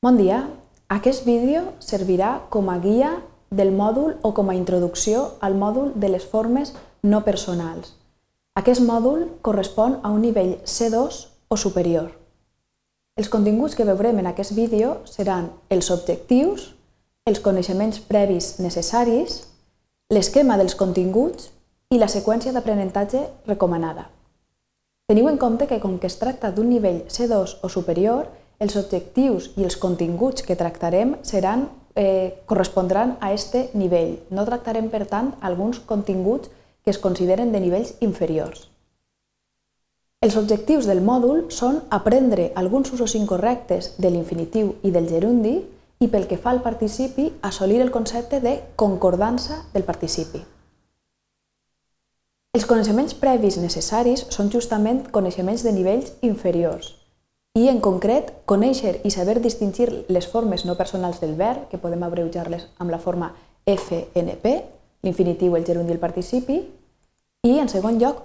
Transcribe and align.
Bon 0.00 0.14
dia! 0.14 0.44
Aquest 0.94 1.24
vídeo 1.26 1.72
servirà 1.82 2.44
com 2.54 2.68
a 2.70 2.76
guia 2.78 3.16
del 3.50 3.72
mòdul 3.74 4.12
o 4.22 4.30
com 4.30 4.46
a 4.46 4.54
introducció 4.54 5.24
al 5.42 5.56
mòdul 5.58 5.88
de 5.98 6.06
les 6.12 6.22
formes 6.22 6.70
no 7.02 7.24
personals. 7.26 7.96
Aquest 8.54 8.78
mòdul 8.86 9.24
correspon 9.42 9.98
a 10.04 10.12
un 10.14 10.22
nivell 10.22 10.54
C2 10.62 11.18
o 11.50 11.58
superior. 11.58 12.12
Els 13.18 13.26
continguts 13.26 13.74
que 13.74 13.88
veurem 13.90 14.22
en 14.22 14.30
aquest 14.30 14.54
vídeo 14.54 15.00
seran 15.02 15.50
els 15.68 15.90
objectius, 15.90 16.76
els 17.26 17.42
coneixements 17.42 17.98
previs 17.98 18.60
necessaris, 18.62 19.48
l'esquema 20.14 20.62
dels 20.62 20.78
continguts 20.78 21.50
i 21.90 21.98
la 21.98 22.06
seqüència 22.06 22.54
d'aprenentatge 22.54 23.26
recomanada. 23.50 24.12
Teniu 25.10 25.26
en 25.26 25.42
compte 25.42 25.66
que 25.66 25.82
com 25.82 25.98
que 25.98 26.06
es 26.06 26.22
tracta 26.22 26.52
d'un 26.54 26.70
nivell 26.70 27.08
C2 27.10 27.58
o 27.66 27.68
superior, 27.68 28.28
els 28.58 28.74
objectius 28.76 29.52
i 29.56 29.64
els 29.64 29.76
continguts 29.78 30.42
que 30.42 30.56
tractarem 30.58 31.14
seran, 31.22 31.68
eh, 31.94 32.42
correspondran 32.46 33.16
a 33.20 33.32
este 33.32 33.70
nivell. 33.74 34.18
No 34.30 34.44
tractarem, 34.44 34.90
per 34.90 35.06
tant, 35.06 35.34
alguns 35.40 35.78
continguts 35.78 36.50
que 36.84 36.90
es 36.90 36.98
consideren 36.98 37.52
de 37.52 37.60
nivells 37.60 37.94
inferiors. 38.00 38.68
Els 40.20 40.36
objectius 40.36 40.86
del 40.86 41.00
mòdul 41.00 41.44
són 41.54 41.82
aprendre 41.90 42.52
alguns 42.56 42.92
usos 42.92 43.14
incorrectes 43.14 43.94
de 43.98 44.10
l'infinitiu 44.10 44.74
i 44.82 44.90
del 44.90 45.08
gerundi 45.08 45.62
i 46.00 46.08
pel 46.08 46.26
que 46.26 46.38
fa 46.38 46.50
al 46.50 46.62
participi, 46.62 47.32
assolir 47.42 47.80
el 47.80 47.92
concepte 47.92 48.40
de 48.40 48.60
concordança 48.74 49.64
del 49.72 49.84
participi. 49.84 50.42
Els 52.54 52.66
coneixements 52.66 53.14
previs 53.14 53.58
necessaris 53.62 54.26
són 54.34 54.50
justament 54.50 55.04
coneixements 55.12 55.62
de 55.62 55.72
nivells 55.72 56.14
inferiors 56.22 56.97
i, 57.58 57.66
en 57.66 57.80
concret, 57.82 58.30
conèixer 58.46 59.00
i 59.08 59.10
saber 59.10 59.40
distingir 59.42 59.88
les 60.12 60.26
formes 60.30 60.64
no 60.68 60.76
personals 60.78 61.18
del 61.18 61.34
verb, 61.34 61.66
que 61.70 61.80
podem 61.82 62.04
abreujar-les 62.06 62.68
amb 62.78 62.92
la 62.94 63.00
forma 63.02 63.32
FNP, 63.66 64.52
l'infinitiu, 65.02 65.56
el 65.56 65.66
gerundi 65.66 65.90
i 65.90 65.96
el 65.96 66.02
participi, 66.02 66.58
i, 67.42 67.56
en 67.58 67.70
segon 67.72 67.98
lloc, 67.98 68.20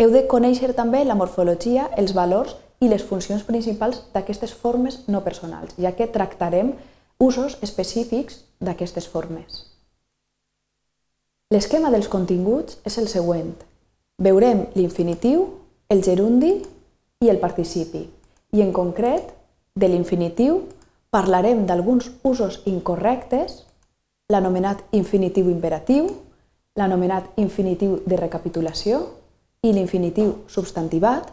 heu 0.00 0.12
de 0.14 0.22
conèixer 0.30 0.72
també 0.78 1.02
la 1.04 1.16
morfologia, 1.18 1.90
els 2.00 2.14
valors 2.16 2.54
i 2.80 2.88
les 2.88 3.04
funcions 3.04 3.44
principals 3.44 4.00
d'aquestes 4.14 4.54
formes 4.56 5.02
no 5.12 5.20
personals, 5.26 5.74
ja 5.76 5.92
que 5.96 6.08
tractarem 6.08 6.72
usos 7.20 7.58
específics 7.60 8.40
d'aquestes 8.64 9.08
formes. 9.08 9.66
L'esquema 11.52 11.90
dels 11.92 12.08
continguts 12.08 12.78
és 12.86 12.96
el 13.02 13.10
següent. 13.12 13.52
Veurem 14.22 14.68
l'infinitiu, 14.78 15.44
el 15.90 16.00
gerundi 16.06 16.54
i 17.20 17.28
el 17.28 17.42
participi. 17.42 18.06
I 18.52 18.62
en 18.62 18.72
concret, 18.74 19.30
de 19.74 19.88
l'infinitiu, 19.88 20.64
parlarem 21.10 21.64
d'alguns 21.66 22.10
usos 22.26 22.60
incorrectes, 22.66 23.64
l'anomenat 24.30 24.82
infinitiu 24.94 25.50
imperatiu, 25.50 26.10
l'anomenat 26.78 27.38
infinitiu 27.38 28.00
de 28.06 28.18
recapitulació 28.18 29.02
i 29.62 29.72
l'infinitiu 29.74 30.34
substantivat, 30.48 31.30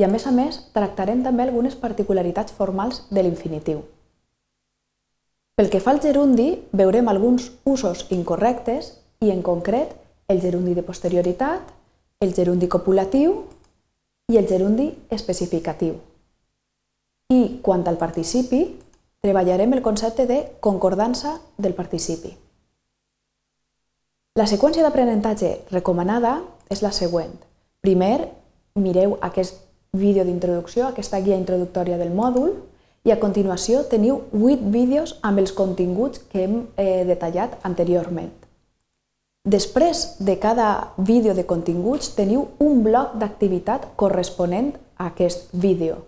i 0.00 0.04
a 0.04 0.10
més 0.10 0.26
a 0.26 0.32
més 0.34 0.58
tractarem 0.74 1.22
també 1.22 1.44
algunes 1.44 1.74
particularitats 1.78 2.54
formals 2.56 3.04
de 3.10 3.22
l'infinitiu. 3.22 3.82
Pel 5.54 5.68
que 5.70 5.82
fa 5.84 5.92
al 5.92 6.00
gerundi, 6.02 6.62
veurem 6.72 7.10
alguns 7.10 7.50
usos 7.68 8.06
incorrectes 8.10 8.94
i 9.20 9.30
en 9.30 9.42
concret 9.46 9.92
el 10.32 10.40
gerundi 10.40 10.74
de 10.74 10.82
posterioritat, 10.82 11.60
el 12.24 12.32
gerundi 12.34 12.70
copulatiu 12.72 13.42
i 14.32 14.38
el 14.40 14.48
gerundi 14.48 14.88
especificatiu. 15.10 16.00
I 17.32 17.60
quant 17.64 17.86
al 17.88 17.96
participi, 18.00 18.62
treballarem 19.22 19.72
el 19.72 19.82
concepte 19.82 20.26
de 20.26 20.38
concordança 20.60 21.38
del 21.56 21.74
participi. 21.78 22.32
La 24.36 24.48
seqüència 24.48 24.84
d'aprenentatge 24.84 25.52
recomanada 25.70 26.38
és 26.72 26.82
la 26.82 26.90
següent. 26.96 27.32
Primer, 27.84 28.28
mireu 28.74 29.16
aquest 29.20 29.60
vídeo 29.92 30.24
d'introducció, 30.24 30.86
aquesta 30.88 31.20
guia 31.20 31.36
introductòria 31.36 31.98
del 32.00 32.14
mòdul, 32.16 32.54
i 33.04 33.10
a 33.10 33.18
continuació 33.20 33.82
teniu 33.90 34.22
8 34.32 34.70
vídeos 34.70 35.16
amb 35.26 35.42
els 35.42 35.52
continguts 35.52 36.22
que 36.30 36.44
hem 36.44 36.54
eh, 36.76 37.02
detallat 37.08 37.58
anteriorment. 37.66 38.30
Després 39.42 40.22
de 40.22 40.36
cada 40.38 40.94
vídeo 40.96 41.34
de 41.34 41.44
continguts 41.50 42.12
teniu 42.14 42.46
un 42.62 42.84
bloc 42.86 43.16
d'activitat 43.18 43.88
corresponent 43.98 44.76
a 44.96 45.08
aquest 45.10 45.50
vídeo. 45.52 45.98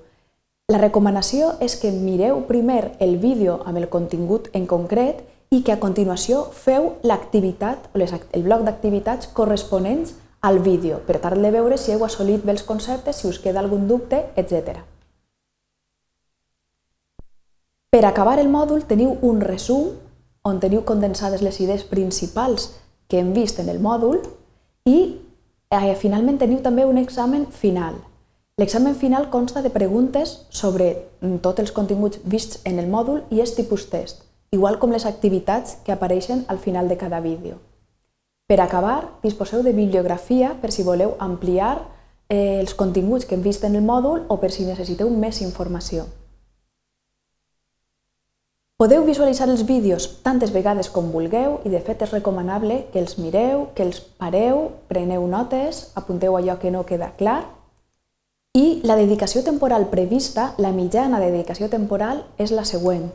La 0.73 0.79
recomanació 0.81 1.51
és 1.61 1.75
que 1.77 1.91
mireu 1.93 2.39
primer 2.49 2.95
el 3.05 3.19
vídeo 3.21 3.59
amb 3.69 3.77
el 3.77 3.91
contingut 3.93 4.47
en 4.57 4.65
concret 4.65 5.19
i 5.53 5.59
que 5.61 5.75
a 5.75 5.81
continuació 5.83 6.39
feu 6.57 6.87
l'activitat, 7.05 7.91
el 7.93 8.47
bloc 8.47 8.63
d'activitats 8.65 9.29
corresponents 9.37 10.15
al 10.41 10.61
vídeo, 10.65 11.03
per 11.05 11.19
tal 11.21 11.37
de 11.45 11.51
veure 11.53 11.77
si 11.77 11.93
heu 11.93 12.07
assolit 12.07 12.47
bé 12.49 12.55
els 12.55 12.65
conceptes, 12.65 13.21
si 13.21 13.29
us 13.29 13.43
queda 13.45 13.61
algun 13.61 13.85
dubte, 13.89 14.23
etc. 14.41 14.81
Per 17.93 18.03
acabar 18.09 18.39
el 18.41 18.49
mòdul 18.49 18.89
teniu 18.89 19.19
un 19.21 19.45
resum 19.45 19.93
on 20.49 20.65
teniu 20.65 20.81
condensades 20.89 21.45
les 21.45 21.61
idees 21.61 21.85
principals 21.85 22.71
que 23.07 23.21
hem 23.21 23.37
vist 23.37 23.61
en 23.61 23.69
el 23.69 23.85
mòdul 23.85 24.25
i 24.89 24.99
eh, 25.69 25.95
finalment 26.01 26.41
teniu 26.41 26.65
també 26.65 26.89
un 26.89 26.97
examen 27.05 27.45
final. 27.53 28.01
L'examen 28.57 28.95
final 28.95 29.31
consta 29.31 29.63
de 29.63 29.71
preguntes 29.71 30.47
sobre 30.49 31.09
mm, 31.21 31.41
tots 31.43 31.59
els 31.59 31.73
continguts 31.75 32.21
vists 32.23 32.61
en 32.63 32.79
el 32.79 32.87
mòdul 32.87 33.25
i 33.35 33.41
és 33.43 33.51
tipus 33.57 33.89
test, 33.91 34.21
igual 34.55 34.77
com 34.79 34.93
les 34.95 35.07
activitats 35.11 35.81
que 35.83 35.91
apareixen 35.91 36.45
al 36.47 36.61
final 36.63 36.87
de 36.87 36.97
cada 36.97 37.19
vídeo. 37.19 37.57
Per 38.47 38.61
acabar, 38.63 39.19
disposeu 39.25 39.65
de 39.67 39.73
bibliografia 39.75 40.53
per 40.63 40.71
si 40.71 40.85
voleu 40.87 41.17
ampliar 41.19 41.81
eh, 42.29 42.61
els 42.61 42.77
continguts 42.79 43.27
que 43.27 43.35
hem 43.35 43.43
vist 43.43 43.67
en 43.67 43.75
el 43.75 43.83
mòdul 43.83 44.23
o 44.29 44.39
per 44.39 44.53
si 44.55 44.69
necessiteu 44.69 45.11
més 45.11 45.43
informació. 45.43 46.07
Podeu 48.79 49.03
visualitzar 49.03 49.51
els 49.51 49.67
vídeos 49.67 50.07
tantes 50.23 50.55
vegades 50.55 50.93
com 50.95 51.11
vulgueu 51.11 51.59
i 51.67 51.75
de 51.75 51.83
fet 51.83 52.07
és 52.07 52.15
recomanable 52.15 52.85
que 52.95 53.03
els 53.03 53.19
mireu, 53.19 53.67
que 53.75 53.83
els 53.83 53.99
pareu, 53.99 54.69
preneu 54.87 55.27
notes, 55.27 55.89
apunteu 55.99 56.39
allò 56.39 56.61
que 56.63 56.71
no 56.71 56.87
queda 56.87 57.11
clar 57.19 57.43
i 58.55 58.81
la 58.87 58.95
dedicació 58.95 59.43
temporal 59.43 59.89
prevista, 59.91 60.55
la 60.59 60.71
mitjana 60.71 61.19
de 61.19 61.33
dedicació 61.33 61.69
temporal, 61.69 62.23
és 62.39 62.55
la 62.55 62.65
següent. 62.65 63.11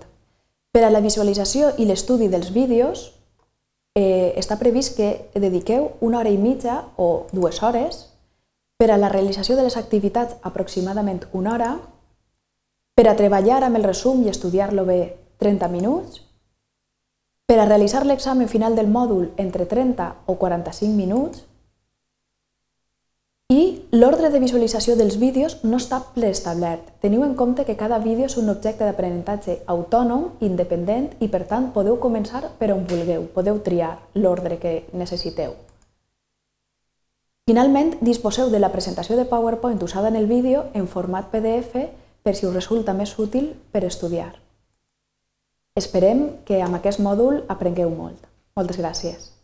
Per 0.76 0.84
a 0.84 0.92
la 0.92 1.00
visualització 1.02 1.72
i 1.80 1.88
l'estudi 1.88 2.28
dels 2.28 2.52
vídeos 2.54 3.06
eh, 3.96 4.36
està 4.38 4.60
previst 4.60 4.98
que 4.98 5.30
dediqueu 5.34 5.94
una 6.06 6.20
hora 6.20 6.30
i 6.30 6.38
mitja 6.38 6.84
o 6.98 7.28
dues 7.32 7.64
hores, 7.64 8.06
per 8.80 8.92
a 8.92 8.98
la 8.98 9.10
realització 9.10 9.56
de 9.56 9.64
les 9.66 9.76
activitats 9.76 10.36
aproximadament 10.44 11.26
una 11.34 11.54
hora, 11.56 11.72
per 12.96 13.08
a 13.08 13.16
treballar 13.16 13.64
amb 13.64 13.80
el 13.80 13.88
resum 13.88 14.22
i 14.24 14.30
estudiar-lo 14.32 14.86
bé 14.86 15.00
30 15.40 15.68
minuts. 15.72 16.22
Per 17.48 17.58
a 17.60 17.66
realitzar 17.66 18.06
l'examen 18.06 18.52
final 18.52 18.76
del 18.76 18.92
mòdul 18.92 19.32
entre 19.38 19.66
30 19.66 20.08
o 20.28 20.36
45 20.36 20.96
minuts. 20.96 21.46
I 23.50 23.82
l'ordre 23.98 24.30
de 24.30 24.38
visualització 24.38 24.94
dels 24.94 25.16
vídeos 25.18 25.56
no 25.64 25.80
està 25.82 25.98
preestablert. 26.14 26.92
Teniu 27.02 27.24
en 27.26 27.32
compte 27.34 27.64
que 27.66 27.74
cada 27.78 27.98
vídeo 28.04 28.28
és 28.30 28.36
un 28.38 28.52
objecte 28.54 28.86
d'aprenentatge 28.86 29.56
autònom, 29.74 30.28
independent 30.46 31.08
i 31.18 31.30
per 31.34 31.48
tant 31.50 31.72
podeu 31.74 31.98
començar 32.04 32.44
per 32.60 32.70
on 32.76 32.84
vulgueu, 32.92 33.26
podeu 33.34 33.58
triar 33.66 33.96
l'ordre 34.14 34.60
que 34.62 34.74
necessiteu. 34.94 35.56
Finalment, 37.50 37.96
disposeu 38.06 38.54
de 38.54 38.62
la 38.62 38.70
presentació 38.70 39.18
de 39.18 39.26
PowerPoint 39.26 39.82
usada 39.82 40.14
en 40.14 40.22
el 40.22 40.30
vídeo 40.30 40.68
en 40.76 40.86
format 40.86 41.34
PDF 41.34 41.88
per 42.22 42.36
si 42.36 42.46
us 42.46 42.54
resulta 42.54 42.94
més 42.94 43.18
útil 43.18 43.56
per 43.74 43.82
estudiar. 43.90 44.36
Esperem 45.74 46.24
que 46.46 46.62
amb 46.62 46.78
aquest 46.78 47.02
mòdul 47.02 47.42
aprengueu 47.50 47.90
molt. 47.90 48.30
Moltes 48.54 48.78
gràcies. 48.78 49.39